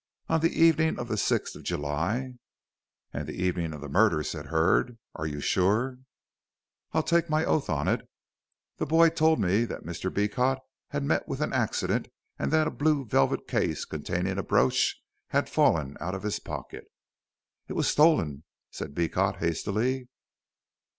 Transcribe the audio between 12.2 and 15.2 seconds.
and that a blue velvet case containing a brooch